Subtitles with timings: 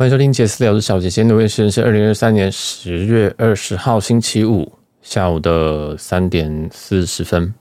[0.00, 7.52] 欢迎收听杰私聊的小姐姐，录音时间是二零二三年十月二十号星期五下午的三点四十分。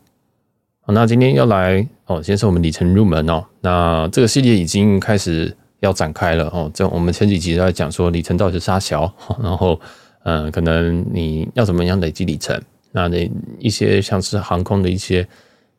[0.80, 3.44] 好，那今天要来哦，先是我们里程入门哦。
[3.60, 6.72] 那这个系列已经开始要展开了哦。
[6.74, 9.14] 这我们前几集都在讲说里程到底是啥小，
[9.44, 9.78] 然后
[10.24, 12.58] 嗯、可能你要怎么样累积里程？
[12.94, 13.30] 那那
[13.60, 15.28] 一些像是航空的一些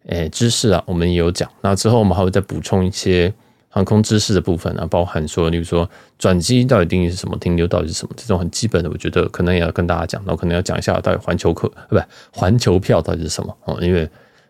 [0.09, 1.51] 诶、知识啊，我们也有讲。
[1.63, 3.33] 那之后我们还会再补充一些。
[3.73, 5.89] 航空知识的部分啊，包含说，例如说
[6.19, 10.21] 转机到底定义是什么，停留到底是什么，这种很基本的，我觉得可能也要跟大家讲。
[10.27, 11.97] 那我可能要讲一下到底环球客，不，
[12.33, 13.79] 环球票到底是什么哦？
[13.81, 14.05] 因为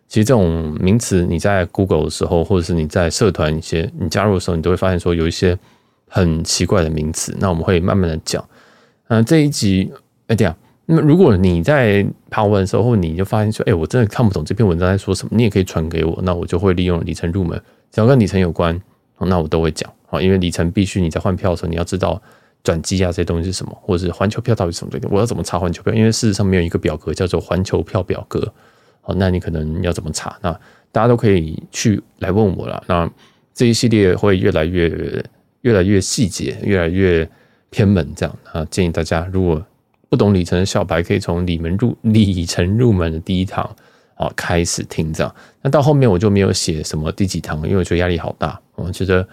[0.08, 5.56] 其实这种名词你在 Google 的时候，或者是你在社团一些你加入的时候，你都会发现说有一些
[6.08, 7.36] 很奇怪的名词。
[7.38, 8.42] 那我们会慢慢的讲。
[9.08, 9.92] 嗯，这一集
[10.28, 10.56] 哎这样，
[10.86, 17.60] 那么如果你在爬文的时候，或你就发现说，哎，我真的看不懂这篇文章在说什么，你也可以传给我，那我就会利用里程入门，
[17.92, 18.80] 只要跟里程有关。
[19.26, 22.20] 那我都会讲啊，因为里程必须你在换票的时候，你要知道
[22.62, 25.06] 转机啊这些东西是什么，或者是环球票到底什么东西。
[25.10, 25.92] 我要怎么查环球票？
[25.92, 28.52] 因为事实上没有一个表格叫做环球票表格。
[29.02, 30.36] 好，那你可能要怎么查？
[30.42, 30.52] 那
[30.92, 32.82] 大家都可以去来问我了。
[32.86, 33.10] 那
[33.54, 35.24] 这一系列会越来越
[35.62, 37.28] 越来越细节，越来越
[37.70, 38.64] 偏门这样啊。
[38.66, 39.64] 建议大家如果
[40.08, 43.64] 不懂里程的小白，可以从里门入里程入门的第一堂
[44.16, 45.34] 啊开始听这样。
[45.62, 48.60] 那到后面我就没有写什么第几堂，因为我觉得压力好大。
[48.80, 49.28] 我觉得，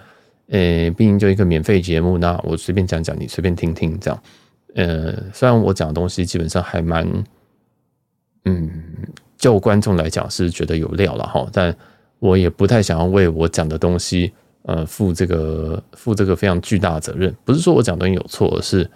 [0.48, 4.24] 呃，毕竟就一个免费节目，那我随便讲讲，你随便听听，这样。
[4.76, 7.08] 呃，虽然我讲的东西基本上还蛮，
[8.46, 8.70] 嗯，
[9.38, 11.76] 就观众来讲是觉得有料了哈，但
[12.20, 14.32] 我也不太想要为我讲的东西，
[14.64, 17.36] 呃，负这个负这个非常巨大的责任。
[17.44, 18.88] 不是说我讲的东西有错，而是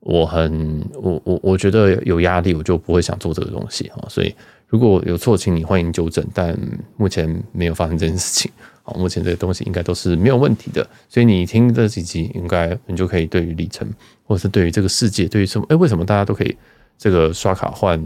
[0.00, 4.02] 我很我我我觉得有压力，我就不会想做这个东西哈。
[4.08, 4.34] 所以
[4.66, 6.58] 如果有错，请你欢迎纠正，但
[6.96, 8.50] 目前没有发生这件事情。
[8.84, 13.88] 好，目前这个东西应该都是没有问题的，所以你听这几集，应该你就可以对于里程，
[14.26, 16.56] 或者是对于这个世界，对于什么，哎，为什么大家都可以
[16.98, 18.02] 这个刷卡换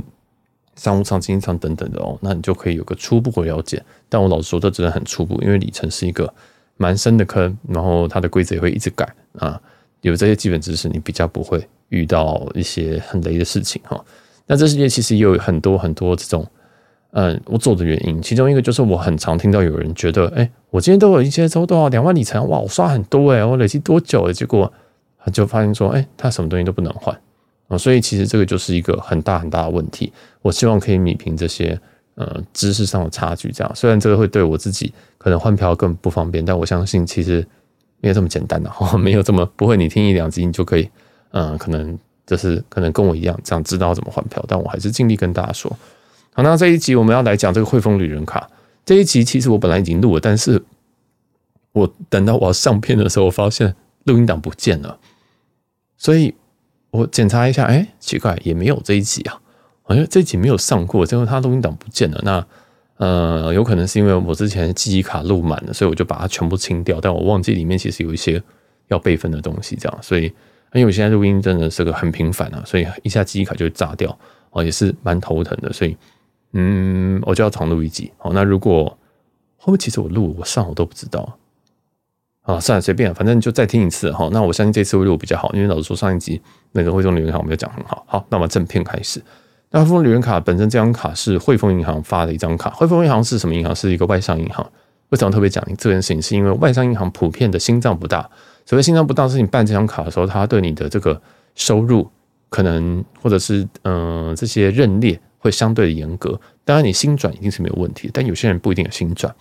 [0.74, 3.82] 商务舱、经济舱等等的哦，那你就可以有个初步的了解。
[4.10, 6.30] 但我老实说，这真的很初步，因为里程是一个
[6.76, 9.58] 蛮深的坑，然后它的规则也会一直改啊。
[10.02, 14.04] 有这些基本知识，你比较不会遇到一些很雷的事情哈。
[14.46, 16.46] 那这世界其实也有很多很多这种。
[17.18, 24.32] 嗯，我做的原因，其中一个就是我很常听到有人觉得，哎、我今天都有一些抽到两万里程，哇，我刷很多哎，我累积多久了？
[24.34, 24.70] 结果
[25.32, 27.18] 就发现说，哎、他什么东西都不能换
[27.68, 30.12] 啊，所以其实这个就是一个很大很大的问题。
[30.42, 31.80] 我希望可以弭平这些
[32.16, 33.50] 呃知识上的差距。
[33.50, 37.42] 这样，虽然这个会对我自己可能换票更不方便，但我相信其实
[38.02, 40.86] 没有这么简单的，没有这么不会，你听一两集你就可以，
[41.30, 45.74] 嗯，可能就是可能跟我一样这样知道怎么换票，但我还是尽力跟大家说。
[46.36, 48.46] 好，那这一集我们要来讲这个汇丰旅人卡。
[48.84, 50.62] 这一集其实我本来已经录了，但是
[51.72, 53.74] 我等到我要上片的时候，我发现
[54.04, 54.98] 录音档不见了，
[55.96, 56.34] 所以
[56.90, 59.40] 我检查一下，哎，奇怪，也没有这一集啊，
[59.82, 62.20] 好像这一集没有上过，最后它录音档不见了。
[62.22, 62.46] 那
[62.98, 68.42] 呃，有可能是因为我之前记忆卡录满了，所以我就把它全部清掉，但我忘记里面其实有一些
[68.88, 70.24] 要备份的东西，这样，所以
[70.74, 74.18] 因为我现在录音真的是个很频繁啊，所以一下记忆卡就炸掉，
[74.50, 75.96] 哦，也是蛮头疼的，所以。
[76.58, 78.10] 嗯，我就要重录一集。
[78.16, 78.96] 好，那如果
[79.58, 81.38] 后面其实我录我上我都不知道
[82.42, 84.28] 啊，算了，随便，反正就再听一次哈。
[84.32, 86.40] 那我相信这次会录比较好，因为老师说上一集
[86.72, 88.04] 那个汇丰旅人卡我没有讲很好。
[88.06, 89.20] 好，那么正片开始。
[89.70, 92.70] 那汇丰旅人卡本身这张卡是汇丰银行发的一张卡。
[92.70, 93.74] 汇丰银行是什么银行？
[93.74, 94.64] 是一个外商银行。
[95.10, 96.22] 为什么特别讲这件事情？
[96.22, 98.30] 是因为外商银行普遍的心脏不大。
[98.64, 101.20] 所谓心脏不大，是你办这张卡的时候，他对你的这个
[101.54, 102.08] 收入
[102.48, 105.20] 可能或者是嗯、这些认列。
[105.46, 109.32] 会相对的严格，当然你新转一定是没有问题，但有些人不一定有新转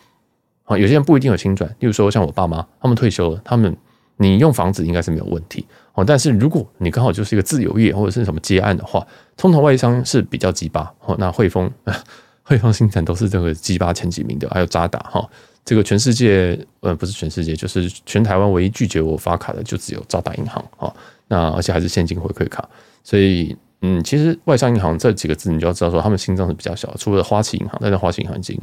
[0.63, 1.67] 啊，有些人不一定有新转。
[1.79, 3.75] 例如说像我爸妈，他们退休了，他们
[4.17, 6.05] 你用房子应该是没有问题哦。
[6.05, 9.05] 但是如果你刚好就是一个自由业或者是什么接案的话，
[9.35, 11.16] 通常外商是比较鸡巴哦。
[11.17, 11.69] 那汇丰、
[12.43, 15.27] 汇丰、薪转都是这个鸡巴前几名的，还有渣打哈。
[15.66, 20.93] 这个全世界呃不是全世界，就是全台湾唯一拒绝我发卡的就只有渣打银行啊。
[21.27, 22.69] 那而且还是现金回馈卡，
[23.03, 23.55] 所以。
[23.87, 26.91] 嗯，其实外商银行这几个字，你就要知道说，他们心脏是比较小。
[26.97, 28.59] 除了花旗银行，但是花旗银行已经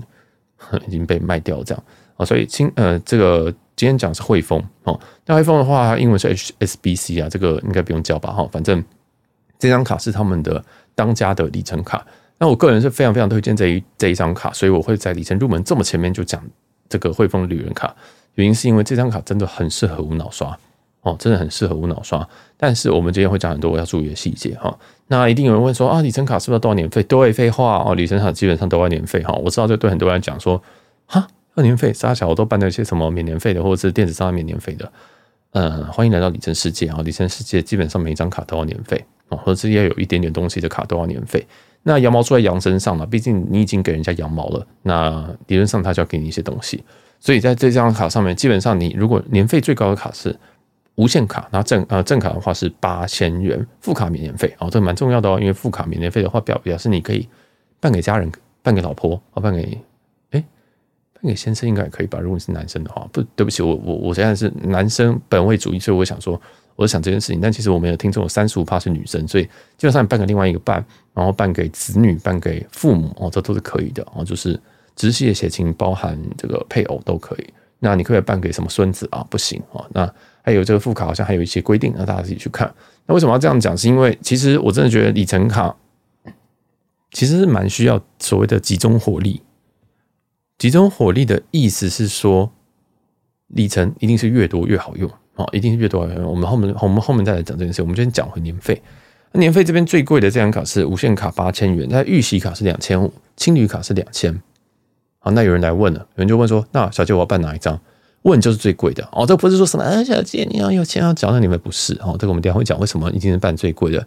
[0.88, 1.84] 已经被卖掉这样
[2.16, 4.98] 啊，所以清呃，这个今天讲是汇丰哦。
[5.26, 8.48] 那汇丰的话，英文是 HSBC 啊，这个应该不用教吧哈。
[8.50, 8.82] 反正
[9.58, 10.64] 这张卡是他们的
[10.96, 12.04] 当家的里程卡。
[12.38, 16.42] 那我个人是非常非常推荐这一这一张卡，所以我会在里程入门这么前面就讲
[16.88, 17.94] 这个汇丰旅人卡。
[18.34, 20.58] 原因是因为这张卡真的很适合无脑刷。
[21.02, 22.26] 哦，真的很适合无脑刷，
[22.56, 24.76] 但是我们今天会讲很多我要注意的细节哈。
[25.08, 27.02] 那一定有人问说啊，里程卡是不是都要年费？
[27.02, 29.34] 对，废话哦，里程卡基本上都要年费哈。
[29.34, 30.62] 我知道这对很多人讲说，
[31.06, 31.26] 哈，
[31.56, 34.92] 要年费，啥小我都办了一些什么免年费的，或者是电子商务免年费的。
[35.54, 37.02] 嗯，欢迎来到里程世界啊！
[37.02, 41.46] 里程世界基本上每一张卡都要年费哦，或者是要有一点点东西的卡都要年费。
[41.82, 46.82] 那羊毛出在羊身上了，毕竟你已经给人家羊毛了，那理论上他就要给你一些东西。
[47.20, 50.34] 所以在这张卡上面，基本上你如果年费最高的卡是
[50.96, 57.28] 无限卡，那正呃正卡的话是八千元，副卡免年费哦，这蛮重要的哦，因为副卡免年费的话表表示你可以
[57.80, 58.30] 办给家人，
[58.62, 59.78] 办给老婆，哦，办给
[60.30, 60.44] 哎
[61.14, 62.18] 办给先生应该也可以吧？
[62.18, 66.40] 如果你是男生的话，不对不起，我我我现在是男生本位主义，所以我想说。
[66.74, 74.24] 我想这件事情，但其实我们有听众有三十五趴是女生，所以基本上你办给另外一个伴，然后办给子女、办给父母哦，这都是可以的哦。
[74.24, 74.58] 就是
[74.96, 77.52] 直系的血亲包含这个配偶都可以。
[77.78, 79.22] 那你可以办给什么孙子啊？
[79.28, 79.84] 不行啊。
[79.90, 82.72] 那还有这个副卡好像还有一些规定，让大家自己去看。
[83.06, 83.76] 那为什么要这样讲？
[83.76, 85.74] 是因为其实我真的觉得里程卡
[87.12, 89.40] 其实是蛮需要所谓的集中火力。
[90.58, 92.52] 集中火力的意思是说，
[93.48, 95.10] 里程一定是越多越好用。
[95.34, 96.30] 哦，一定是越多越好用。
[96.30, 97.80] 我们后面我们后面再来讲这件事。
[97.80, 98.80] 我们先讲回年费。
[99.32, 104.42] 那年费这边最贵的这张卡是无限卡八千元，那预习卡是两千五，青旅卡是两千。
[105.18, 107.80] 好，那有人来问了，有人就问说：“那小姐我要办哪一张？”
[108.22, 109.24] 问就是最贵的哦。
[109.26, 112.16] 这不是说什么啊，小姐你要有钱要缴，那你们不是哦。
[112.18, 114.06] 这个我们等下会讲为什么一定是办最贵的。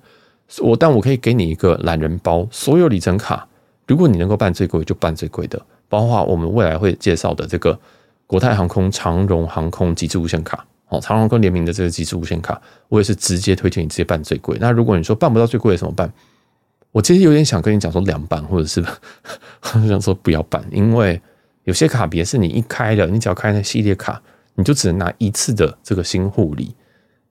[0.59, 3.47] 我但我可以给你一个懒人包，所有里程卡，
[3.87, 7.77] 如果你能够办最贵，就办最贵的，包括我们未来会介绍的这个
[8.27, 10.65] 国泰航空、长荣航空极致无限卡。
[10.89, 14.55] 哦，长荣跟联名的这个极致无限卡，我也是直接推荐你直接办最贵。
[14.61, 16.11] 那如果你说办不到最贵的怎么办？
[16.91, 18.85] 我其实有点想跟你讲说两办，或者是
[19.89, 21.19] 想说不要办，因为
[21.65, 24.19] 有些卡别是你一开的，你只要开那系列卡，
[24.55, 26.73] 你就只能拿一次的这个新护理。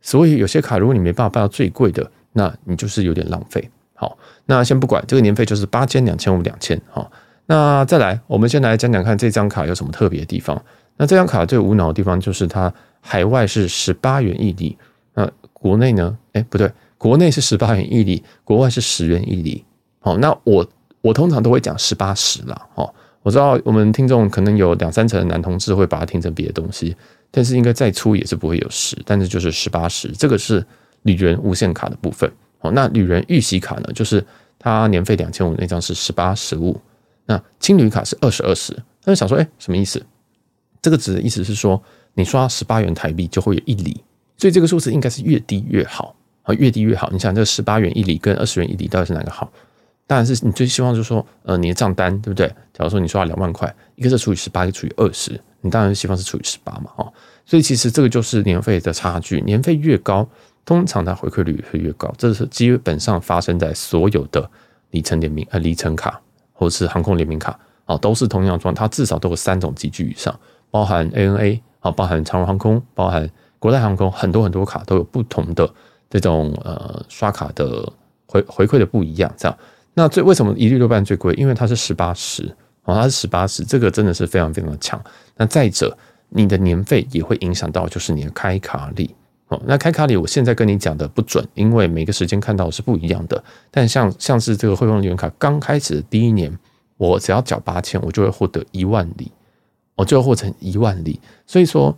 [0.01, 3.71] 所以有些卡如果你没办法办到最贵的，那你就是有点浪费。
[3.95, 6.79] 好，那先不管这个年费就是八千、两千五、两千。
[6.91, 7.11] 好，
[7.47, 10.63] 那再来，我们先来讲讲看这张卡有什么特别的地方。
[10.97, 14.77] 那这张卡最无脑的地方就是它海外是十八元一里，
[15.15, 16.17] 那国内呢？
[16.33, 19.65] 哎、不对，国内是十八元一里，国外是十元一里。
[20.01, 20.67] 好，那我
[21.01, 22.69] 我通常都会讲十八十啦。
[22.75, 26.95] 哦，我知道我们听众可能有两三成的男同志会把它听成别的东西，
[27.31, 30.65] 但是应该再粗也是不会有十，但是就是十八十，这个是
[31.05, 32.31] 旅人无限卡的部分。
[32.59, 34.23] 好，那旅人预习卡呢，就是
[34.59, 36.79] 它年费两千五那张是十八十五，
[37.25, 38.77] 那青旅卡是二十二十。
[39.05, 40.05] 那就想说，哎、什么意思？
[40.83, 41.83] 这个值的意思是说，
[42.13, 43.99] 你刷十八元台币就会有一厘，
[44.37, 47.09] 所以这个数字应该是越低越好啊，越低越好。
[47.11, 49.51] 你想，这十八元一厘跟二十元一厘到底是哪个好？
[50.07, 52.47] 当然是你最希望就是说，呃，你的账单对不对？
[52.73, 57.13] 假如说你刷了两万块，一个是除以十八，一个除以二十，你当然希望是除以十八嘛，哈。
[57.47, 60.29] 所以其实这个就是年费的差距，年费越高，
[60.65, 62.13] 通常它回馈率会越高。
[62.19, 64.51] 这是基本上发生在所有的
[64.91, 66.21] 里程联名呃里程卡
[66.53, 70.39] 或者是航空联名卡啊，都是同样状，它至少都有三种级距以上。
[70.71, 75.73] 包含 ANA 啊，包含长荣航空，包含国泰航空，很多很多卡都有不同的
[76.11, 77.91] 这种呃刷卡的
[78.27, 79.59] 回回馈的不一样，这样。
[79.95, 81.33] 那最为什么一律六办最贵？
[81.35, 82.45] 因为它是十八十
[82.83, 85.03] 哦，它是十八十，这个真的是非常非常的强。
[85.37, 85.97] 那再者，
[86.29, 89.15] 你的年费也会影响到，就是你的开卡礼
[89.49, 89.63] 哦。
[89.65, 93.43] 那开卡礼，我现在跟你讲的不准，因为每个时间看到是不一样的。
[93.71, 96.57] 但像像是这个汇丰会员卡刚开始的第一年，
[96.97, 99.31] 我只要缴八千，我就会获得一万里。
[99.97, 101.97] 我就会获成一万里，所以说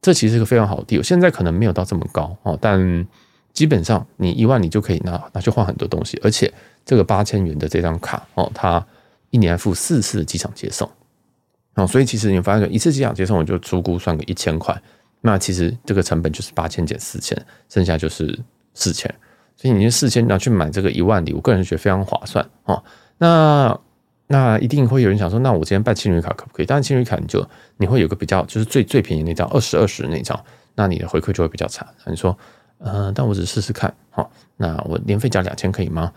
[0.00, 0.96] 这其实是个非常好的地。
[0.96, 3.04] 我现在可能没有到这么高哦，但
[3.52, 6.54] 基本上你一万里就可以拿拿去换很多东西，而且
[6.86, 8.82] 这个八千元的这张卡哦，它
[9.28, 10.88] 一年付四次机场接送
[11.74, 14.80] 哦，所以其实你发现一次机场接送我就粗估算个一千块，
[15.20, 17.36] 那其实这个成本就是八千减四千，
[17.68, 18.38] 剩下就是
[18.72, 19.14] 四千，
[19.56, 22.82] 所以你这四千拿去买这个一万里，我个人觉得非常划算哦。
[23.18, 23.78] 那
[24.28, 26.66] 那一定会有人想说，那我今天办青旅卡可不可以？
[26.66, 30.38] 当然，青旅卡你就你会有个比较，就是最最便宜那张二十二十那张，
[30.74, 31.86] 那你的回馈就会比较差。
[32.06, 32.36] 你说，
[32.78, 36.12] 呃，但我只试试看，好，那我年费交两千可以吗？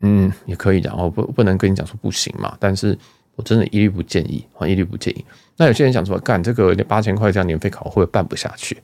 [0.00, 2.56] 嗯，也可以的，我不不能跟你讲说不行嘛。
[2.60, 2.96] 但是
[3.36, 5.24] 我真的一律不建议，啊，一律不建议。
[5.56, 8.76] 那有些人想说，干这个八千块这样年费卡会不会办不下去？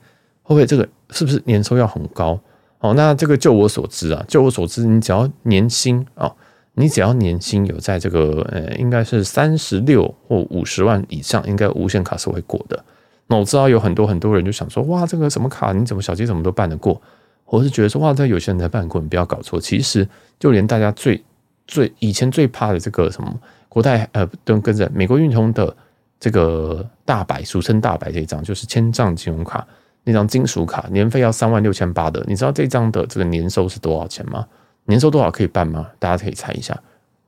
[0.43, 2.39] 会不会这个是不是年收要很高？
[2.79, 6.31] 哦，那这个就我所知啊，就我所知，你只要年薪啊。
[6.77, 12.83] 你只要年薪有在这个呃，应该是三十六或五十万以上，应该无限卡是会过的。
[13.27, 17.01] 那我知道有很多很多人就想说，哇，这个什么卡，你怎么小鸡怎么都办得过？
[17.45, 19.59] 我是觉得说，哇，这有些人才办过，你不要搞错。
[19.59, 20.07] 其实
[20.39, 21.23] 就连大家最
[21.67, 25.75] 最以前最怕的这个什么国泰呃，都跟着美国运通的
[26.19, 29.65] 这个大白，俗称大白这一张，就是千帐金融卡
[30.03, 32.23] 那张金属卡，年费要三万六千八的。
[32.27, 34.47] 你知道这张的这个年收是多少钱吗？
[34.85, 35.89] 年收多少可以办吗？
[35.99, 36.79] 大家可以猜一下，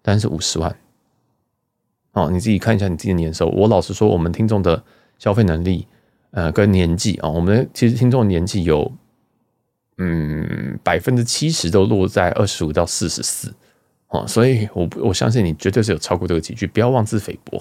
[0.01, 0.75] 但是五十万
[2.13, 3.47] 哦，你自己看一下你自己的年收。
[3.49, 4.83] 我老实说，我们听众的
[5.19, 5.87] 消费能力，
[6.31, 8.91] 呃跟年纪啊，我们其实听众年纪有
[9.97, 13.53] 嗯百分之七十都落在二十五到四十四。
[14.09, 17.59] 哦，所以我我相信你绝对是有超过这个级距，不要妄自菲薄。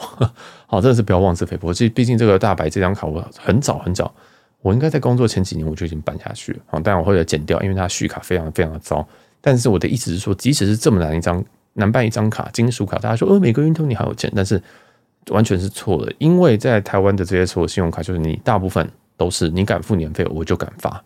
[0.68, 1.74] 好，真的是不要妄自菲薄。
[1.74, 4.14] 这毕竟这个大白这张卡，我很早很早，
[4.62, 6.58] 我应该在工作前几年我就已经办下去了。
[6.66, 9.04] 好，但我会剪掉，因为它续卡非常非常的糟。
[9.40, 14.62] 但是我的意思是说，即使是这么难一张难办一张卡，金属卡，大家说，呃，每个运通你还有钱，但是
[15.30, 16.14] 完全是错的。
[16.18, 21.02] 因为在台湾的这些所有信用卡，就是你大部分都是你敢付年费，我就敢发。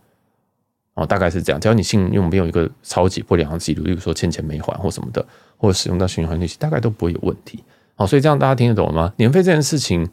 [1.00, 1.58] 哦，大概是这样。
[1.58, 5.26] 只要你信用没有一个超级不良记录，例如说欠钱没还或什么的，
[5.56, 7.64] 或者使用到循环利息，大概都不会有问题。
[7.96, 9.10] 哦，所以这样大家听得懂了吗？
[9.16, 10.06] 年费这件事情，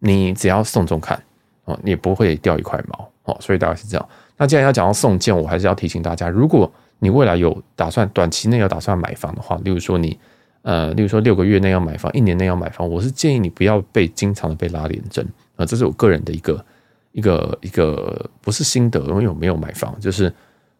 [0.00, 1.22] 你只要送中看
[1.66, 3.08] 哦，你也不会掉一块毛。
[3.26, 4.08] 哦，所以大概是这样。
[4.36, 10.18] 那既然要讲到送件，我还是要提醒大家，如果你未来有打算短期内要打算买房的话，例如说你
[10.62, 16.64] 呃，例如说六个月内要买房，一年内要买房，我是建议你不要被经常的被拉连针啊，这是我个人的一个。
[17.18, 20.32] 一个一个不是心得，因为我没有买房，就是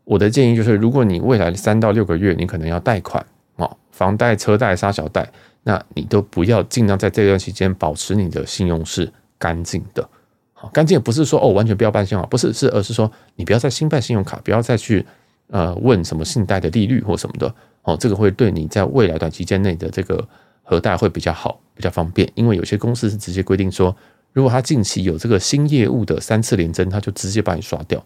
[0.05, 3.27] 我的建议就是，如果你未来三到六个月你可能要贷款
[3.57, 5.29] 啊，房贷、车贷、杀小贷，
[5.65, 10.09] 那你都不要尽量在这段期间保持你的信用是干净的。
[10.53, 15.05] 好，干净也不是说哦完全不要办信用卡，不是，是而是说你不要再新办信用卡，不要再去
[15.49, 17.53] 呃问什么信贷的利率或什么的
[17.83, 20.25] 哦，这个会对你在未来短期间内的这个
[20.63, 23.93] 核贷会比较好，比较方便，因为有些公司是直接规定说。
[24.39, 27.99] 如果他近期有这个新业务的三次连征，他就直接把你刷掉，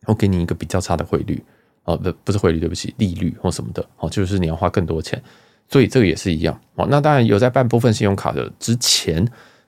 [0.00, 1.44] 然后给你一个比较差的汇率
[1.84, 5.22] 哦，不不是汇率，对不起，利率或什么的哦，就是你要花更多钱，
[5.68, 6.86] 所以这个也是一样哦。
[6.88, 9.22] 那当然有在办部分信用卡的之前，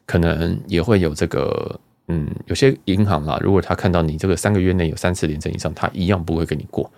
[0.07, 1.79] 可能也会有这个
[2.09, 6.91] 嗯，有些银行啦，如果他看到你这个三个月内有三次连征以上，他一样不会给你过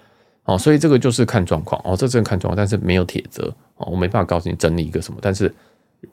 [0.44, 0.56] 哦。
[0.56, 5.52] 所以这个就是看状况哦，这真看状况，但是没有铁则哦，我没办法告诉你整理一个什么，但是。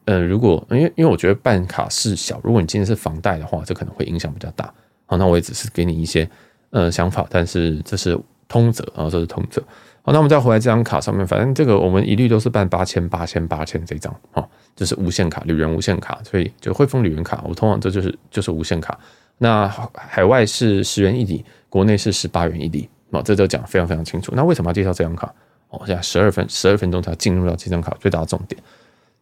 [0.05, 4.73] 呃，如果因为因为我觉得办卡事小，如果你今天是房贷的话，这可能会影响比较大。
[5.05, 6.29] 好，那我也只是给你一些
[6.69, 9.61] 呃想法，但是这是通则啊，这是通则。
[10.01, 18.97] 好，那我们再回来这张卡上面，反正这个我们一律都是办八千、八千、八千这张啊，这是无限卡，旅人无限卡，所以就汇丰旅人卡，我通常这就是就是无限卡。
[19.39, 24.31] 那海外是十元一里，国内是十八元一里啊，这都讲非常非常清楚。
[24.35, 25.33] 那为什么要介绍这张卡？
[25.69, 28.61] 哦，现在十二分十二分钟才进入到这张卡最大的重点。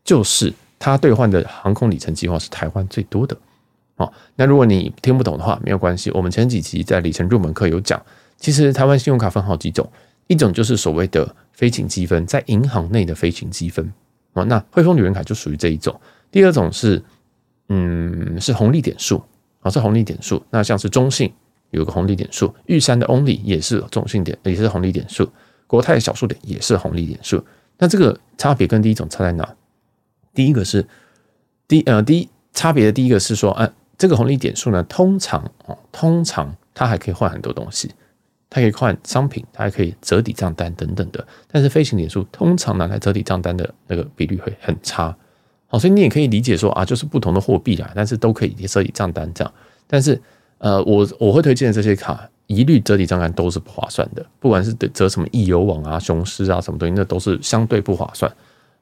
[0.08, 3.38] 就是它兑换的航空里程计划是台湾最多的
[3.98, 4.10] 哦。
[4.38, 8.02] 那如果你听不懂的话，没有关系，我们前几集在里程入门课有讲，
[8.38, 9.92] 其实台湾信用卡分好几种，
[10.28, 13.94] 一种就是所谓的飞行积分，在银行内的飞行积分
[14.32, 14.46] 哦。
[14.46, 16.00] 那汇丰旅人卡就属于这一种。
[16.32, 17.04] 第二种是，
[17.68, 19.22] 嗯，是红利点数
[19.60, 20.42] 啊，是红利点数。
[20.52, 21.34] 那像是中信
[21.72, 25.30] 有个红利点数，玉山的 Only 也是中信点，也是红利点数，
[25.68, 27.44] 国泰小数点也是红利点数。
[27.78, 29.54] 那这个差别跟第一种差在哪？
[30.38, 30.86] 第一个是
[31.68, 33.68] 第呃第一差别的第一个是说，呃，
[33.98, 37.92] 这个红利点数呢，通常哦，通常它还可以换很多东西，
[38.48, 41.26] 它可以换商品，它还可以折抵账单等等的。
[41.52, 45.16] 但是飞行点数通常拿来折抵账单的那个比率会很差，
[45.66, 49.52] 好，所以你也可以理解说啊，就是不同的货币啦，但是都可以折抵账单这样。
[49.88, 50.22] 但是
[50.60, 58.32] 呃，我我会推荐的这些卡，一律折抵账单都是不划算的，不管是折什么易游网啊、雄狮啊什么东西，那都是相对不划算。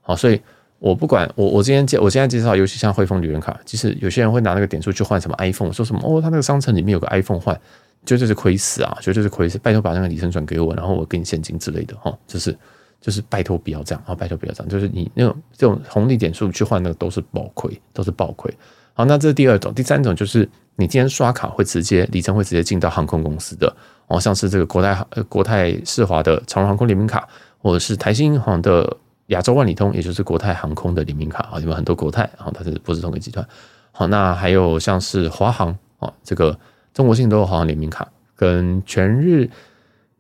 [0.02, 0.42] 好，所以。
[0.86, 7.60] 我不管我我今天介我现在介绍，尤其像汇丰旅人卡，其实有些人会拿那个点数去换什么 iPhone，说什么哦，他那个商城里面有个 iPhone 换，
[8.06, 12.56] 绝对是亏死啊，绝对是亏死，拜托把那个里程转给我，然后我给你现金之类的哈，就是
[13.02, 18.54] 就是拜托不要这样啊，拜托不要这样，就是你那种这种红利点数去换那个都是爆亏，都是爆亏。
[18.94, 23.76] 好，那这是第二种，第三种就是你今天刷卡会直接里程会直接进到航空公司的，
[24.06, 27.28] 哦，像是这个国泰呃国泰世华的长荣航空联名卡，
[27.58, 28.98] 或者是台新银行的。
[29.28, 33.48] 亚洲万里通，也就是国泰航空的联名卡啊，因为很多国泰啊，它是不是同一个集团？
[33.92, 36.58] 好，那还有像是华航啊，这个
[36.94, 39.50] 中国信都有华航联名卡，跟全日，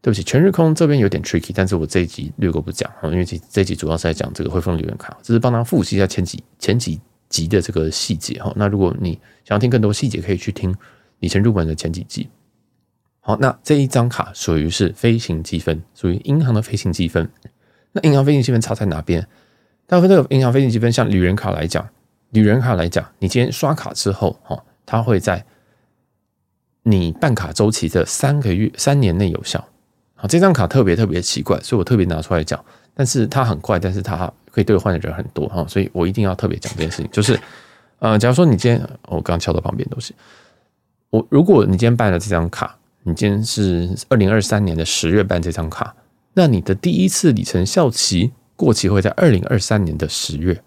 [0.01, 8.51] 对不起，全日空这边有点 tricky，但是我这一集略过不讲啊，因为这这一集主要是在讲这个汇丰旅人卡，只是帮他复习一下前几前几集的这个细节哈。
[8.55, 9.11] 那如果你
[9.43, 10.75] 想要听更多细节，可以去听
[11.19, 12.27] 以前入门的前几集。
[13.19, 17.29] 好，那这一张卡属于是飞行积分，属于银行的飞行积分。
[17.95, 19.25] 那银行飞行积分差在哪边？
[19.87, 21.87] 大部分这个银行飞行积分，像旅人卡来讲，
[22.31, 25.45] 旅人卡来讲，你今天刷卡之后，哈，它会在
[26.83, 29.65] 你办卡周期的三个月、三年内有效。
[30.15, 32.63] 好，这张卡特别特别奇怪，所以我特别拿出来讲。
[32.93, 37.09] 但是它很怪，但是它可以兑换的人很多，哈，所以我一定要特别讲这件事情。
[37.11, 37.39] 就是，
[37.99, 40.13] 呃，假如说你今天，我刚刚敲到旁边东西，
[41.11, 45.95] 我如果你今天办了这张卡，你今天是二零二三年的十月办这张卡。
[46.35, 50.61] 那你的第一次里程效期过期会在二零二三年的十月，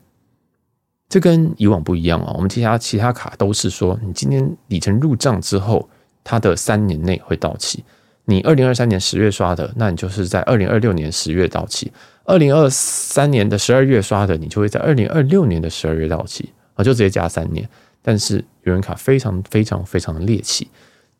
[1.08, 2.32] 这跟以往不一样啊。
[2.34, 5.88] 我们其他其他卡都是说，你今天里程入账之后，
[6.24, 7.84] 它的三年内会到期。
[8.24, 11.90] 你二零二三年十月刷的，那你就是在二零二六年十月到期；
[12.24, 17.66] 二零二三年的十二月刷的，你就会在二零二六年的十二月到期啊，就直接加三年。
[18.02, 20.68] 但是有人卡非常非常非常的猎奇，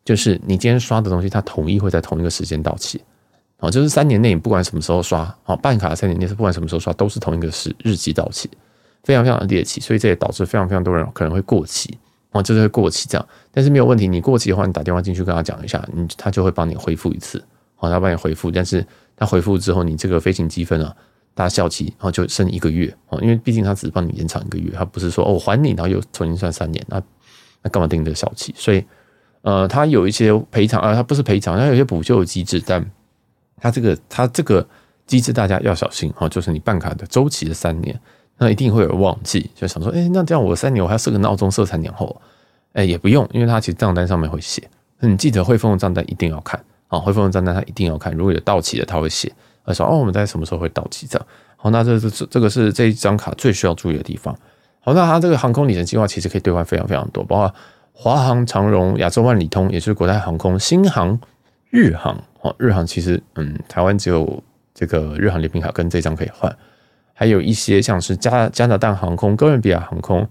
[0.05, 3.01] 就是你今天刷的东西，它统一会在同一个时间到期
[3.59, 8.49] 哦，就是三年内你不管什么时候刷哦，办卡三年内是不管什么时候刷都是同一个时日期到期，
[9.03, 11.97] 非常非常的猎奇，所以这也导致非常非常多人可能会过期。
[12.31, 14.07] 哦，就是会过期这样，但是没有问题。
[14.07, 17.43] 你过期的话，你打电话进去跟他讲一下，你他就会帮你恢复一次。
[17.75, 18.85] 好，他帮你回复，但是
[19.17, 20.95] 他回复之后，你这个飞行积分啊，
[21.33, 27.01] 它效期然后就剩一个月哦，因为毕竟他只是帮你延长一个月，他不是说哦我还你，然后又重新算三年，那
[27.63, 28.53] 那干嘛定这个效期？
[28.55, 28.85] 所以
[29.41, 32.85] 呃，他有一些赔偿啊，他不是赔偿，他有些补救机制，但
[33.61, 34.65] 它这个它这个
[35.05, 37.99] 机制大家要小心哈，就是你办卡的周期是三年。
[38.41, 42.21] 那一定会有忘记，就想说，哎，那这样我三年我还要设个闹钟设三年后，
[42.71, 44.63] 哎，也不用，因为它其实账单上面会写，
[45.01, 49.29] 你记得汇丰的账单一定要看啊，汇丰的账单它一定要看，如果有到期的它会写，
[49.65, 54.33] 他说哦，我们在什么时候会到期这样，好，那这这这个是这一张卡最需要注意的地方。
[54.79, 57.53] 好，那它这个航空里程计划其实可以兑换非常非常多，包括
[57.91, 61.19] 华航、长荣、亚洲万里通，也就是国泰航空、新航、
[61.69, 66.55] 日航，哦，日航其实嗯，台湾只有这个日航联名卡跟这张可以换。
[67.13, 70.27] 还有一些像是加加拿大航空、哥伦比亚航空、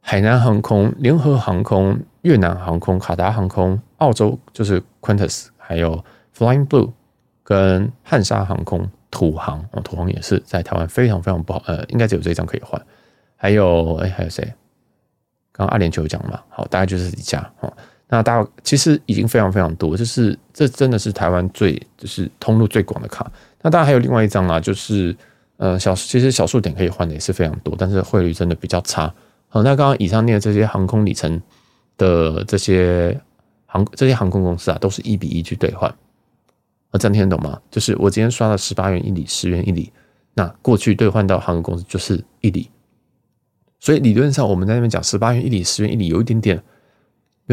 [0.00, 6.04] 海南航空、联合航空、越南航空、卡达航空、澳洲就是 Qantas，还有
[6.36, 6.92] Flying Blue
[7.42, 12.80] 跟汉莎航空、土航哦，土航也是在台湾非常非常不好，呃，应该只有这一张可以换。
[13.34, 14.44] 还有哎，还有谁？
[15.50, 17.72] 刚刚阿联酋讲嘛，好，大概就是这几家哦。
[18.12, 23.28] 那大其实已经非常非常多，就是这真的是台湾最就是通路最广的卡。
[23.60, 25.16] 那当然还有另外一张啊，就是。
[25.58, 29.06] 呃，小其实小数点可以换的也是非常多，但是汇率真的比较差。
[29.48, 31.40] 好，那刚刚以上念的这些航空里程
[31.96, 33.16] 的这些
[33.66, 35.88] 航这些航空公司啊，都是一比一去兑换。
[35.88, 37.60] 啊，这样听得懂吗？
[37.70, 39.92] 就是我今天刷了十八元一里，十元一里，
[40.34, 42.68] 那过去兑换到航空公司就是一里。
[43.78, 46.60] 所以理论上我们在那边讲十八元一里，十元一里，有一点点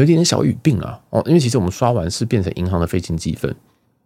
[0.00, 0.98] 有一点点小语病啊。
[1.10, 3.54] 哦，因为其实我们刷完是变成银行的飞行积分，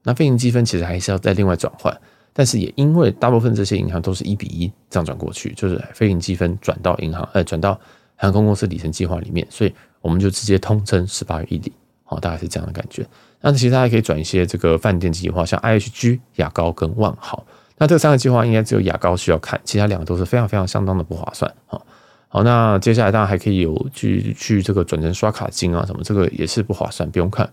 [0.03, 1.97] 那飞行积分其实还是要再另外转换。
[2.33, 7.79] 但是也因为大部分这些银行都是一比一这样转过去，就是飞行积分转到银行，呃，转到
[8.17, 13.07] 航空公司里程计划里面，所以我们就直接通称十八元一里，好，大概是这样的感觉。
[13.41, 17.47] 那其实大家可以转一些这个饭店计划，像 IHG、雅高跟万豪。
[17.79, 21.53] 那这三个计划应该只有雅高需要看，其他两个都是非常非常相当的不划算。
[21.67, 21.87] 好，
[22.35, 27.49] 好，那接下来大家还可以有去去这个转成刷卡金啊什么，这个也是不划算，不用看。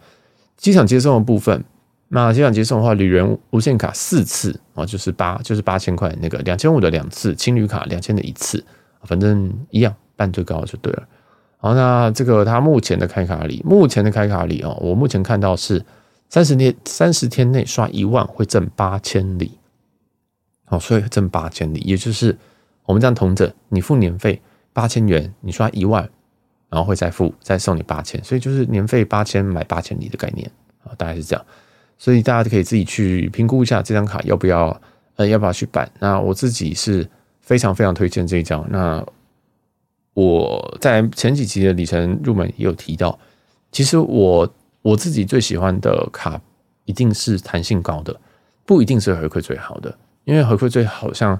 [0.58, 1.64] 机场接送的部分。
[2.08, 8.66] 那机场接送的话，旅人无限卡四次啊，就是八就是八千块那个两千五的两次，青旅卡两千的一次，
[9.04, 11.08] 反正一样办最高就对了。
[11.58, 15.86] 好，那这个它目前的开卡礼，目前的开卡礼哦，我目前看到是
[16.28, 19.60] 三十天三十天内刷一万会赠八千里，
[20.66, 22.36] 好，所以挣八千里，也就是
[22.86, 24.42] 我们这样同着，你付年费
[24.74, 26.10] 八千元，你刷一万，
[26.70, 30.50] 然后会再付再送你八千，所以就是年费八千买八千里的概念
[30.84, 31.46] 啊，大概是这样。
[31.98, 34.82] 所以大家可以自己去评估一下这张卡要不要，
[35.18, 35.88] 呃，要不要去办。
[36.00, 37.08] 那我自己是
[37.42, 38.66] 非常非常推荐这一张。
[38.72, 39.06] 那
[40.14, 43.20] 我在前几期的里程入门也有提到，
[43.72, 46.42] 其实我我自己最喜欢的卡
[46.86, 48.20] 一定是弹性高的，
[48.66, 49.96] 不一定是回馈最好的。
[50.24, 51.40] 因为回馈最好像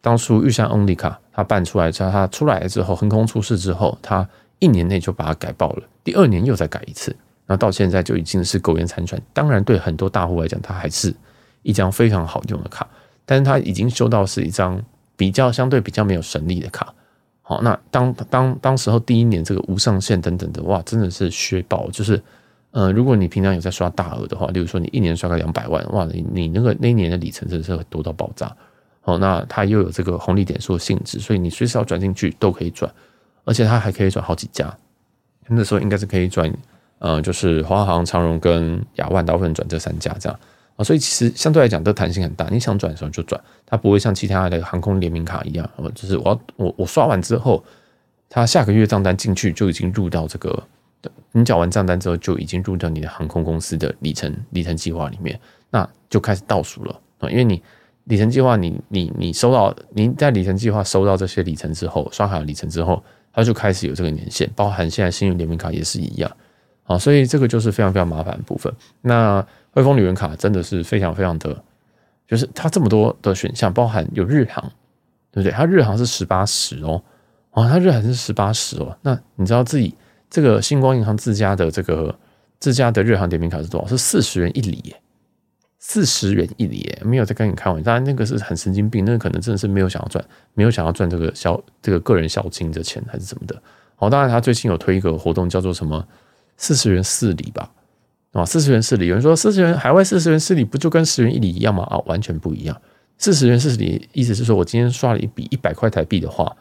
[0.00, 4.26] 当初玉山 Only 卡，它办出来之后，它出来之后横空出世之后，它
[4.58, 7.14] 一年内就把它改爆了，第二年又再改一次。
[7.46, 9.20] 那到现在就已经是苟延残喘。
[9.32, 11.14] 当然，对很多大户来讲，它还是
[11.62, 12.88] 一张非常好用的卡，
[13.26, 14.80] 但是它已经修到是一张
[15.16, 16.94] 比较相对比较没有神力的卡。
[17.42, 21.90] 好，那当当当时候第一年这个无上限等等的，哇，真的是削爆。
[21.90, 22.22] 就是，
[22.70, 28.56] 呃，如果你平常有在刷大额的话，例如说你一年刷个两百万，哇，你你那个那一年的里程真的是多到爆炸。
[29.04, 32.92] 哦，那它又有这个红利点数的性质，所以你随时要转进去都可以转，
[33.44, 34.76] 而且它还可以转好几家。
[35.48, 36.52] 那时候应该是可以转。
[37.02, 40.38] 呃，就是华航、长荣跟亚万，大部分转这三家这样
[40.76, 42.46] 啊，所以其实相对来讲，都弹性很大。
[42.50, 47.64] 你想转的时候就转，它不会像其他的航空联名卡一样，就是我我我刷完之后，
[48.28, 50.62] 它下个月账单进去就已经入到这个，
[51.32, 57.62] 你缴完账单之后就已经入到你的航空公司的里程里程计划里面，那就开始倒数了啊，因为你
[58.10, 63.00] 里程计划，你你你收到你在里程计划收到这些里程之后，刷卡里程之后，
[63.32, 66.30] 它就开始有这个年限，包含现在信用联名卡也是一样。
[66.84, 68.72] 啊，所以这个就是非常非常麻烦的部分。
[69.00, 71.56] 那汇丰旅人卡真的是非常非常的，
[72.26, 74.60] 就是它这么多的选项，包含有日航，
[75.30, 75.52] 对不对？
[75.52, 77.00] 它日航是十八十哦，
[77.52, 78.98] 啊，它日航是十八十哦。
[79.02, 79.94] 那你知道自己
[80.28, 82.12] 这个星光银行自家的这个
[82.58, 83.86] 自家的日航点名卡是多少？
[83.86, 85.00] 是四十元一里耶，
[85.80, 87.84] 四十元一里，没有在跟你开玩笑。
[87.84, 93.60] 当然那个是很神经病，那个可能真的是没有想要赚，没有想要赚这个小这个个人小金的钱还是什么的。
[93.96, 96.06] 好，当然他最近有推一个活动，叫做什么
[96.56, 97.70] 四十元四里吧？
[98.32, 101.82] 啊，四十元四里，有人说四十元海外四十元四里不就跟十元一里一样吗？
[101.84, 102.80] 啊，完全不一样。
[103.18, 106.56] 四十元四里意思是说我今天刷了一笔一百块台币的话。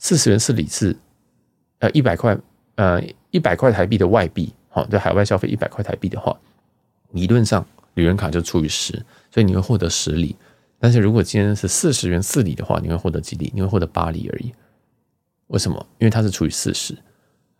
[0.00, 0.96] 四十元是里次，
[1.80, 2.38] 呃，一百块，
[2.76, 3.02] 呃，
[3.32, 6.38] 一百块台币的外币，好，在海外消费一百块台币的话，
[7.10, 7.66] 理论上
[7.98, 8.92] 旅人卡就除以十，
[9.30, 10.36] 所以你会获得十里。
[10.78, 13.50] 但是如果今天是四十元四里的话，你会获得几里？
[13.54, 14.52] 你会获得八里而已。
[15.48, 15.84] 为什么？
[15.98, 16.96] 因为它是除以四十，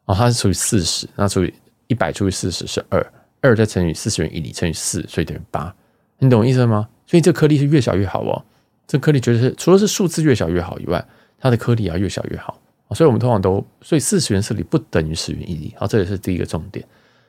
[0.05, 1.53] 哦，它是除以四十，那除以
[1.88, 5.74] 一百除以四十是二，二再乘以四十元一里乘以四，所以等于八。
[6.18, 6.88] 你懂我意思吗？
[7.07, 8.44] 所以这颗粒是越小越好哦。
[8.87, 11.05] 这颗粒绝对是除了是数字越小越好以外。
[11.40, 12.61] 它的颗粒啊越小越好，
[12.96, 16.85] 所以我们通常都，所以四十元四里不等于十元一里，好，这也是第一个重点。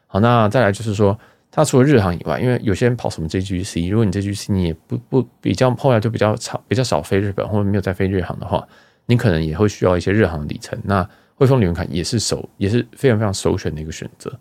[0.08, 1.16] 好，那再来就是说，
[1.52, 8.66] 它除了日航以外，因为有些人跑什么 JGC，如果你 JGC 你也不不比较后来就比较少比较少飞日本或者没有再飞日航的话，
[9.08, 10.80] 你可能也会需要一些日航的里程。
[10.84, 14.32] 那汇丰旅人卡也是首也是非常非常首选的一个选择。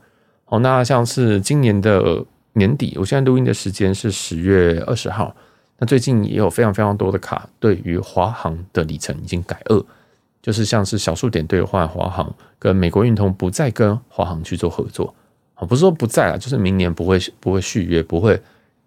[0.45, 5.35] 好，那像是今年的年底，我现在录音的时间是十月二十号。
[5.79, 9.85] 那最近也有非常非常多的卡，对于华航的里程已经改二，
[10.43, 15.15] 就是像是小数点兑换华航跟美国运通不再跟华航去做合作
[15.59, 18.41] 啊，不是说不在了，就是明年不会不会续约，不会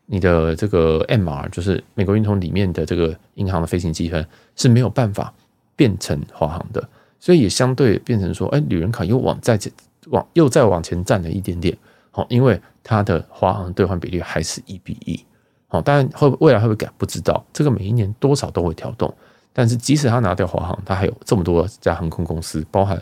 [0.06, 5.34] 你的这个 MR 就是美国运通里面的这个银行的飞行积分是没有办法
[5.76, 6.88] 变成华航的，
[7.20, 9.60] 所以也相对变成说，哎，旅人卡又往再
[10.08, 11.78] 往又再往前站了一点点，
[12.10, 15.24] 好，因为它的华航兑换比率还是一比一。
[15.68, 19.14] 好，当然会未来会不会改不知道，这个每一年多少都会调动。
[19.54, 23.02] 但是即使他拿掉华航，他还有这么多家航空公司，包含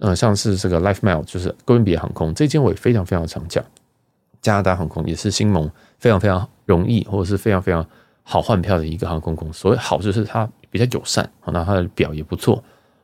[0.00, 3.64] 呃像是这个 LifeMile，就是哥伦比亚航空，这间我也非常非常常讲。
[4.42, 7.86] 加拿大航空也是新盟非常非常容易或者是非常非常
[8.22, 9.60] 好换票的一个航空公司。
[9.60, 12.62] 所谓好就是它比较友善，好，那它的表也不错。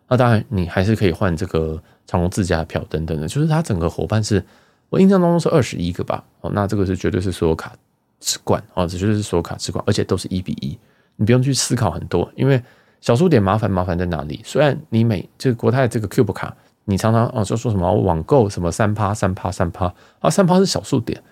[0.09, 4.45] 那当然你还是可以换这个长荣自家的票等等的，就是它整个伙伴是
[4.89, 6.25] 我印象当中是二十一个吧。
[6.41, 7.73] 哦，那这个是绝对是所有卡。
[8.19, 10.77] 直管啊，这就是所有卡直管，而且都是一比一，
[11.17, 12.61] 你不用去思考很多，因为
[13.03, 14.41] 小数点麻烦麻烦在哪里？
[14.43, 16.57] 虽然你每这个国泰这个 Cube 卡，
[16.87, 21.23] 你常常哦就说什么网购什么三趴三趴三趴啊，三趴是小数点，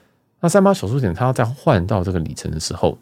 [0.40, 2.98] 那三趴小数点，它要再换到这个里程的时候，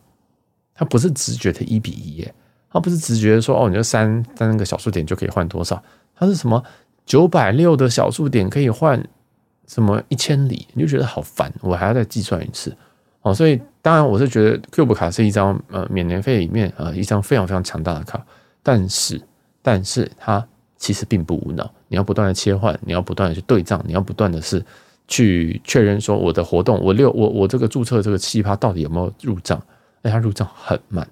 [0.74, 2.34] 它不是直觉的一比一耶，
[2.70, 5.82] 它不是直觉说哦，你就三三个小数点就可以换多少？
[6.14, 6.62] 它是什么
[7.04, 9.02] 九百六的小数点可以换
[9.66, 10.68] 什么一千里？
[10.74, 12.76] 你就觉得好烦，我还要再计算一次。
[13.22, 18.20] 哦，所以当然我是觉得 Cube 卡是一张呃免年费里面呃一张非常非常强大的卡，
[18.62, 19.20] 但是
[19.62, 20.44] 但是它
[20.76, 24.64] 其实并不无脑，你要不断的切换，你要不断的去对账，你要不断的是
[25.06, 29.62] 去确认说我的活动我六我我这个注册这个奇葩到底有没有入账？
[30.00, 31.06] 哎，它入账很慢，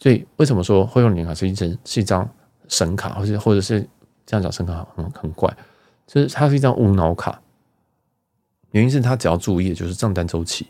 [0.00, 2.26] 所以为什么说会用年卡是一张是一张
[2.66, 3.86] 神卡，或者或者是
[4.24, 5.54] 这样讲神卡很很怪，
[6.06, 7.38] 就是它是一张无脑卡，
[8.70, 10.66] 原因是它只要注意的就是账单周期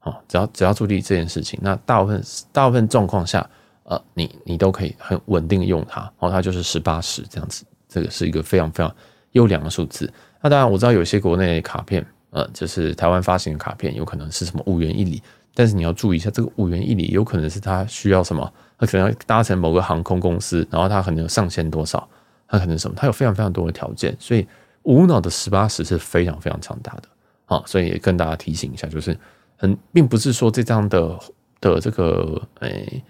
[0.00, 0.18] 啊。
[0.26, 3.48] 只要只要注意这件事情，那大部分大部分状况下，
[3.84, 8.94] 呃，你你都可以很稳定用它，然后它就是十八十这样子，这个是一个非常非常
[9.32, 10.12] 优良的数字。
[10.42, 15.22] 那当然我知道有些国内卡片，呃，就是台湾发行的卡片，有可能是什么五元一里，
[15.54, 22.08] 但是你要注意一下，这个五元一里有可能是它需要什么，它可能要搭乘某个航空公司，然后它可能有上限多少，
[22.46, 24.46] 它可能什么，它有非常非常多的条件，所以
[24.82, 27.02] 无脑的十八十是非常非常强大的，
[27.46, 29.16] 啊，所以也跟大家提醒一下，就是。
[29.60, 31.18] 很，并不是说这张的
[31.60, 33.02] 的这个诶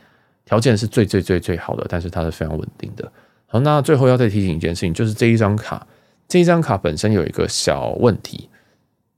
[0.47, 3.12] 条件是最最最最好的，但是它是非常稳定的。
[3.51, 5.87] 好，那最后要再提醒一件事情，就是这一张卡，
[6.29, 8.49] 这一张卡本身有一个小问题，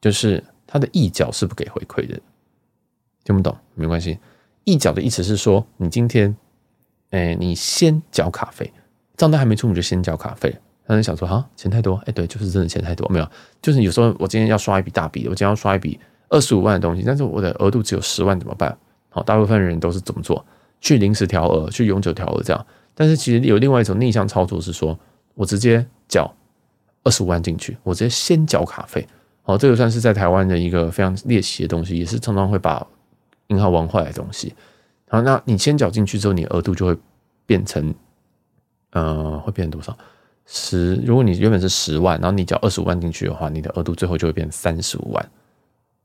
[0.01, 2.19] 就是它的一角是不给回馈的。
[3.25, 4.19] 听不懂没关系，
[4.65, 6.35] 一角的意思是说，你今天
[7.11, 8.73] 诶你先缴卡费，
[9.17, 10.57] 账单还没出你就先缴卡费。
[10.87, 11.97] 那你想说啊钱太多？
[12.07, 15.99] 哎对，就是真的钱太多，没有，就是有时候我今天要刷一笔大笔，我今天要刷一笔。
[16.33, 18.79] 二十五万的东西，但是我的额度只有十万，怎么办？
[19.09, 20.47] 好，大部分人都是怎么做？
[20.81, 22.67] 去临时调额，去永久调额这样。
[22.95, 24.99] 但是其实有另外一种逆向操作，是说
[25.35, 26.33] 我直接缴
[27.03, 29.07] 二十五万进去，我直接先缴卡费。
[29.43, 32.87] 好，这个算是在台湾的一个非常猎奇的东西，也是常常会把
[33.49, 34.55] 银行玩坏的东西。
[35.09, 36.97] 好，那你先缴进去之后，你额度就会
[37.47, 37.93] 变成，
[38.91, 39.97] 呃，会变成多少？
[40.47, 40.97] 十？
[40.97, 45.31] 如果你原本是十万，然后你缴二十五万进去的话，你的额度最后就会变三十五万。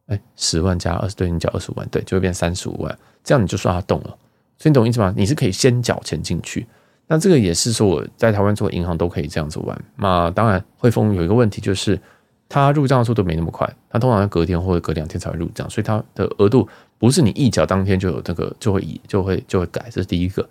[0.07, 4.17] 哎，十万加二十，对，你缴二十五万，对，就会变三十五万，这样你就刷它动了。
[4.57, 5.13] 所以你懂意思吗？
[5.17, 6.65] 你是可以先缴钱进去，
[7.07, 9.79] 那这个也是说我在台湾做银行都可以这样子玩。
[9.97, 11.99] 那当然，汇丰有一个问题就是，
[12.47, 20.47] 它入账的速度没那么快，它通常要隔天或者隔两天才会入账，所以它的额度不是你一缴当天就有这个就会以就会就会改，这是第一个。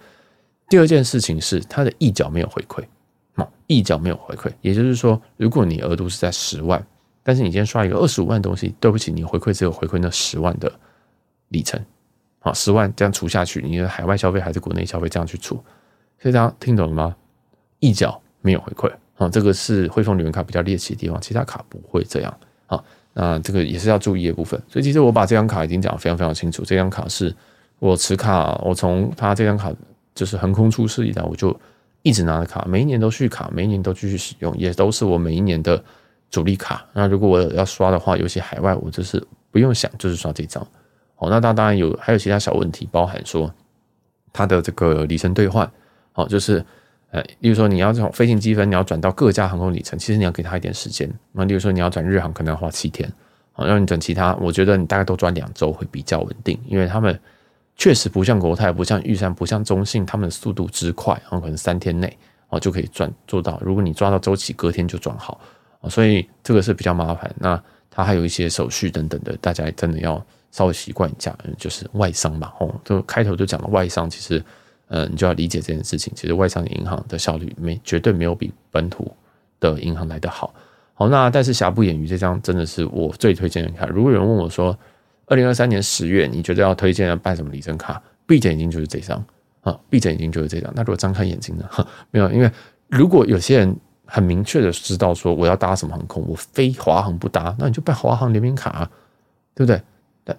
[0.69, 2.83] 第二件事情是它的一缴没有回馈，
[3.35, 6.85] 啊，一缴没有回馈，也就是说，如果你额度是在十万，
[7.23, 10.73] 但是你今天刷一个二十五万的东西，对不起，你回馈只有回馈那十万的
[11.49, 11.79] 里程，
[12.45, 15.57] 啊，十万这样除下去，你的海外消费还是国内消费这样去除，
[16.21, 17.17] 所以大家听懂了吗？
[17.81, 22.81] 一角没有回馈，啊，这个是汇丰旅人卡比较猎奇的地方，其他卡不会这样，啊，
[23.15, 24.63] 那这个也是要注意的部分。
[24.69, 27.35] 所以其实我把这张卡已经讲得非常非常清楚，这张卡是
[27.81, 29.73] 我持卡，我从他这张卡。
[30.15, 31.53] 就是横空出世以来，我就
[32.03, 35.83] 一直拿着卡，每一年都续卡，每一年都继续使用，也都是我每一年的
[36.31, 36.87] 主力卡。
[36.93, 40.65] 那如果我要刷的话，尤其海外，我就是不用想，就是刷这张。
[41.29, 43.53] 那它当然有还有其他小问题，包含说
[44.33, 45.71] 它的这个里程兑换，
[46.13, 46.65] 好，就是
[47.11, 51.11] 呃，例如说你要这种飞行积分，你要转到各家航空里程，其实你要给他一点时间。
[51.33, 53.11] 那例如说你要转日航，可能要花七天，
[53.53, 57.19] 好，让你转其他，我觉得你大概都转两周会比较稳定，因为他们。
[57.77, 62.17] 确实不像国泰，不像玉山，不像中信，他们的速度之快，然后可能三天内
[62.49, 63.61] 哦就可以转做到。
[63.61, 65.41] 如果你抓到周期，隔天就转好，
[65.89, 67.35] 所以这个是比较麻烦。
[67.37, 67.61] 那
[67.91, 71.37] 它还有一些手续等等的，大家真的要稍微习惯一下。
[71.59, 74.41] 就是外商嘛，哦，就开头就讲了外商，其实
[74.87, 76.13] 呃你就要理解这件事情。
[76.15, 79.13] 其实外商银行的效率没绝对没有比本土
[79.59, 80.55] 的银行来得好。
[80.95, 83.87] 好，那但是瑕不掩瑜，这张真的是我最推荐的卡。
[83.87, 84.79] 如果有人问我说，
[85.27, 88.01] 二零二三年十月，你觉得要推荐要办什么里程卡？
[88.27, 89.23] 闭着眼睛就是这张
[89.63, 90.73] 啊，闭着眼睛就是这张。
[90.77, 91.69] 那如果张开眼睛呢？
[92.13, 92.51] 没有，因为
[92.89, 98.91] 如果有些人很明确的知道说我要搭什么航空，我非华航不搭，那你就办华航联名卡啊，
[99.55, 99.83] 对不对？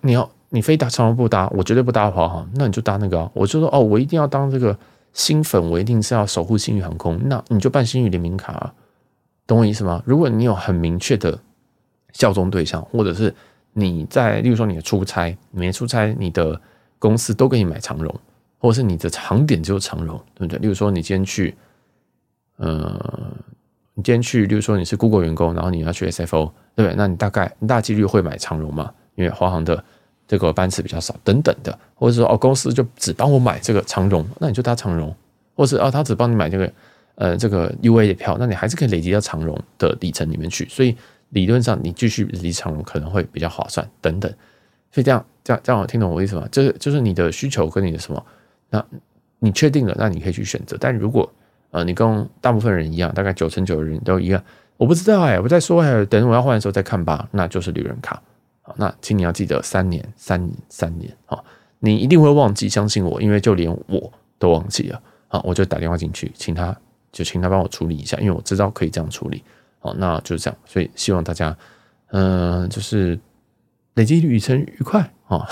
[0.02, 3.32] 你要你非搭长荣不搭，我绝对不搭华航，那你就搭那个啊。
[3.34, 4.78] 我就说哦，我一定要当这个
[5.14, 8.74] 新粉，我一定是要守护星宇航空，那你就办星宇联名卡啊，
[9.46, 10.02] 懂我意思吗？
[10.06, 11.40] 如果你有很明确的
[12.14, 13.34] 效忠对象，或者是。
[13.78, 16.58] 你在，例如说你的出差，没出差，你的
[16.98, 18.16] 公司都给你买长荣，
[18.58, 20.58] 或者是你的航点只有长荣，对不对？
[20.60, 21.54] 例如说你今天去，
[22.56, 22.98] 呃，
[23.96, 26.96] 你今天去，例如说你是 Google 员工，然后你要去 SFO，对不对？
[26.96, 28.90] 那你大概你大几率会买长荣嘛？
[29.16, 29.84] 因为华航的
[30.28, 35.16] 这个班次比较少，等等的，或者说哦，公司就只帮我买这个长荣，那你就搭长荣，
[35.56, 36.72] 或者是哦，他只帮你买这个
[37.16, 40.96] 呃这个 UA 的票，那你还是可以累积到长荣的里程里面去，所以。
[41.30, 44.32] 理论上，你继续离长荣可能会比较划算，等等。
[44.92, 46.48] 所以这样，这样，这样，我听懂我意思吗？
[46.52, 48.26] 就是，就是你的需求跟你的什么，
[48.70, 48.86] 那
[49.40, 50.78] 你确定了，那你可以去选择。
[50.80, 51.30] 但如果
[51.72, 54.42] 呃，你跟大部分人一样，大概九成九的人都一样，
[54.78, 57.28] 我不知道哎，我在说哎，等我要换的时候再看吧。
[57.32, 58.22] 那就是旅人卡。
[58.66, 61.16] 好，那请你要记得三年，三年，三年。
[61.28, 61.46] 好，
[61.78, 65.00] 你一定会忘记，相信我，因为就连我都忘记了。
[65.28, 66.76] 好，我就打电话进去，请他，
[67.12, 69.44] 就请他帮我处理一下，因为我知道可以这样处理。
[69.78, 71.56] 好，那就是这样，所以希望大家，
[72.08, 73.20] 嗯、就是
[73.94, 75.48] 累积旅程愉快啊、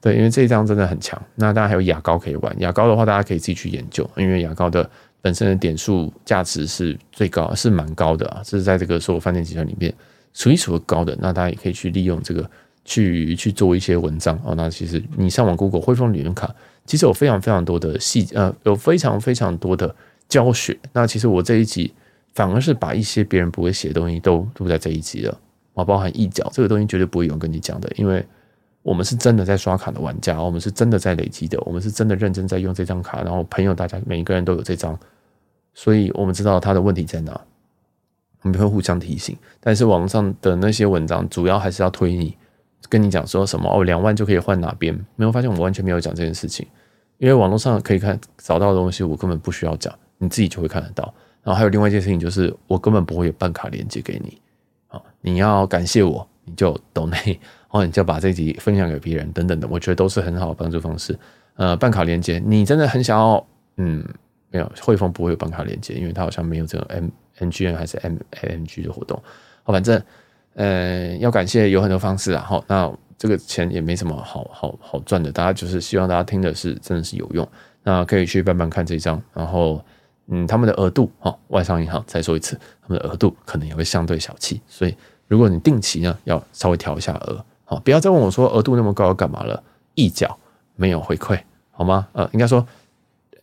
[0.00, 1.20] 对，因为这一张真的很强。
[1.36, 4.88] 那大家还有牙膏可以玩，牙膏的话，大家可以自己去研究，因为牙膏的
[5.20, 9.92] 本身的点数价值是最高，是蛮高的啊，这是在这个所有饭店集团里面
[10.36, 11.16] 数一数二高的。
[11.20, 12.48] 那大家也可以去利用这个
[12.84, 14.54] 去去做一些文章哦。
[14.54, 19.92] 那其实你上网 Google 汇丰旅人卡，其实有非常非常多的细呃，有非常非常多的
[20.28, 20.78] 教学。
[20.92, 21.92] 那其实我这一集。
[22.36, 25.40] 反而是把一些别人不会写的东西都录在这一集了
[25.72, 28.22] 啊，包含一角这个东西绝对不会有人跟你讲的，因为
[28.82, 35.00] 我们是真的在刷卡的玩家，我们是真的在累积的，我们是真的认真在用这张卡，然后朋友大家每一个人都有这张，
[35.72, 37.40] 所以我们知道他的问题在哪，
[38.42, 39.36] 我们会互相提醒。
[39.60, 42.36] 但是网络上的那些文章主要还是要推你，
[42.88, 46.66] 跟你讲说什么哦，两万就可以换哪边，没有发现我们完全没有讲这件事情，
[47.18, 51.12] 因为网络上可以看找到的东西，我根本不需要讲，你自己就会看得到。
[51.42, 54.40] 然后还有另外一件事情，就是我根本不会有办卡连接给你，
[54.88, 61.16] 啊，你要感谢我，你就抖内， 然后你就把这集分享给别人，等等的，我觉得都是很好的帮助方式。
[61.54, 63.46] 呃，办卡连接，你真的很想要，
[63.76, 64.04] 嗯，
[64.50, 69.22] 没有，汇丰不会有办卡连接，因为它好像没有这种 M M G N 还是 M M G 的活动。
[69.62, 70.02] 好，反正，
[70.54, 72.44] 呃，要感谢有很多方式啊。
[72.46, 77.48] 好，那这个钱也没什么好好好赚的，大家就是希望大家听的是真的是有用，
[77.82, 79.82] 那可以去办办看这一张，然后。
[80.28, 84.92] 嗯，他们的额度哈，外商银行再说一次，他们的额度可能也会相对小气，所以
[85.28, 89.62] 如果你定期呢，要稍微调一下额，好，不要再问我说额度那么高要干嘛了，
[89.94, 90.36] 一缴
[90.74, 91.38] 没有回馈，
[91.70, 92.08] 好吗？
[92.10, 92.66] 呃，应该说，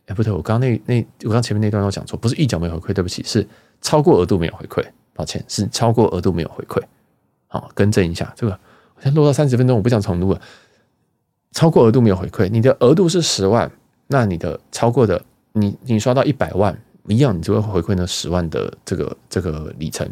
[0.04, 3.48] 哎，不对，我刚刚那那我刚前面那段要讲错，不是一缴没有回馈，对不起，是
[3.84, 6.82] 超过额度没有回馈，抱歉，是超过额度没有回馈，
[7.46, 8.58] 好，更正一下这个，
[8.96, 10.40] 我先录到三十分钟，我不想重录了，
[11.52, 13.70] 超过额度没有回馈，你的额度是十万，
[14.08, 15.22] 那你的超过的。
[15.56, 20.04] 你你刷到一百万一样，你就会回馈那十万的这个这个里程，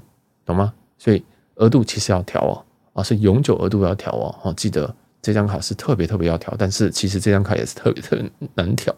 [0.46, 0.72] 懂吗？
[0.96, 1.20] 所以
[1.56, 8.94] 额度其实要调哦，啊是永久额度要调哦，哦记得这张卡是特别特别要调，但是其实这张卡也是特别特别难调。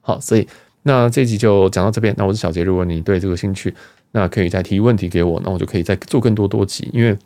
[0.00, 0.48] 好，所以
[0.82, 2.12] 那这集就讲到这边。
[2.18, 3.72] 那我是小杰，如果你对这个兴趣，
[4.16, 6.88] 那可以再提问题给我，那我就可以再做更多多集。
[6.92, 7.18] 因为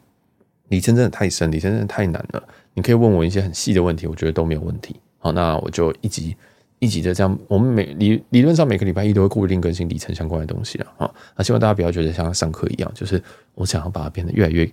[0.71, 2.43] 里程真的太深，里程真的太难了。
[2.73, 4.97] 你可以问我一些很细的问题，我觉得都没有问题。
[5.19, 6.35] 好，那我就一集
[6.79, 10.87] 一集的这样，我们每理理论上每个礼拜一都会固定更新里程相关的东西了。
[10.97, 13.23] 好，那希望大家不要觉得像上课一样，就是
[13.55, 14.73] 我想要把它变得越来越就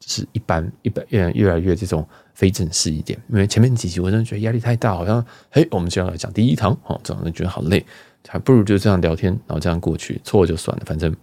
[0.00, 2.04] 是一般，一般越来越来越这种
[2.34, 3.16] 非正式一点。
[3.28, 7.84] 因为前面几集我真的觉得压力太大，好像嘿，我们就要来讲第一堂，好，这样就觉得好累，
[8.26, 11.14] 还不如就这样聊天，然后这样过去，错就算了，反正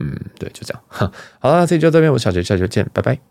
[0.00, 0.82] 嗯，对，就这样。
[0.88, 3.29] 哈好了，这期就这边，我们下期，下集见，拜拜。